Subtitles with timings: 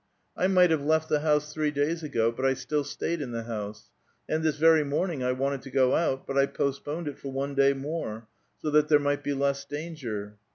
[0.35, 3.43] I might have left the house three days ago, but I still stayed in the
[3.43, 3.91] house;
[4.27, 7.53] and this very morning I wanted to go out, but I postponed it for one
[7.53, 8.27] day more,
[8.63, 10.39] so that there might be less danger."